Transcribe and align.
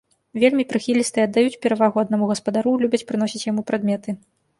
Вельмі 0.43 0.63
прыхілістыя, 0.71 1.25
аддаюць 1.27 1.59
перавагу 1.65 1.97
аднаму 2.03 2.29
гаспадару, 2.31 2.73
любяць 2.85 3.01
прыносіць 3.13 3.43
яму 3.51 3.67
прадметы. 3.69 4.17